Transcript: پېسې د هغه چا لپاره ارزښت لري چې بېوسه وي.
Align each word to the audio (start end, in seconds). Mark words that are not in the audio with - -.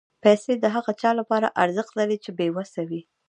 پېسې 0.23 0.53
د 0.59 0.65
هغه 0.75 0.91
چا 1.01 1.11
لپاره 1.19 1.53
ارزښت 1.63 1.91
لري 1.99 2.17
چې 2.23 2.29
بېوسه 2.37 2.81
وي. 2.89 3.01